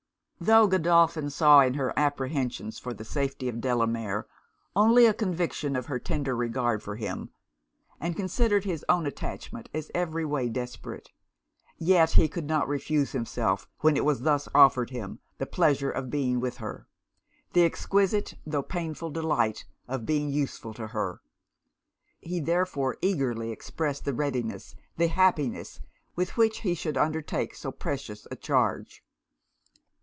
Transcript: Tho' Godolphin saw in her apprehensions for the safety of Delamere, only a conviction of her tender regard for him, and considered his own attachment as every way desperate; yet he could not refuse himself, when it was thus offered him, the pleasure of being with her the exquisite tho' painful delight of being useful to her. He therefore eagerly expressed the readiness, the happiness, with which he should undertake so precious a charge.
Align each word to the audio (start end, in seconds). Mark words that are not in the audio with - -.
Tho' 0.43 0.65
Godolphin 0.65 1.29
saw 1.29 1.59
in 1.59 1.75
her 1.75 1.93
apprehensions 1.95 2.79
for 2.79 2.95
the 2.95 3.05
safety 3.05 3.47
of 3.47 3.61
Delamere, 3.61 4.25
only 4.75 5.05
a 5.05 5.13
conviction 5.13 5.75
of 5.75 5.85
her 5.85 5.99
tender 5.99 6.35
regard 6.35 6.81
for 6.81 6.95
him, 6.95 7.29
and 7.99 8.15
considered 8.15 8.63
his 8.63 8.83
own 8.89 9.05
attachment 9.05 9.69
as 9.71 9.91
every 9.93 10.25
way 10.25 10.49
desperate; 10.49 11.11
yet 11.77 12.13
he 12.13 12.27
could 12.27 12.45
not 12.47 12.67
refuse 12.67 13.11
himself, 13.11 13.69
when 13.81 13.95
it 13.95 14.03
was 14.03 14.21
thus 14.21 14.47
offered 14.55 14.89
him, 14.89 15.19
the 15.37 15.45
pleasure 15.45 15.91
of 15.91 16.09
being 16.09 16.39
with 16.39 16.57
her 16.57 16.87
the 17.53 17.61
exquisite 17.63 18.33
tho' 18.43 18.63
painful 18.63 19.11
delight 19.11 19.65
of 19.87 20.07
being 20.07 20.27
useful 20.31 20.73
to 20.73 20.87
her. 20.87 21.21
He 22.19 22.39
therefore 22.39 22.97
eagerly 23.03 23.51
expressed 23.51 24.05
the 24.05 24.13
readiness, 24.15 24.73
the 24.97 25.07
happiness, 25.09 25.81
with 26.15 26.35
which 26.35 26.61
he 26.61 26.73
should 26.73 26.97
undertake 26.97 27.53
so 27.53 27.71
precious 27.71 28.25
a 28.31 28.35
charge. 28.35 29.03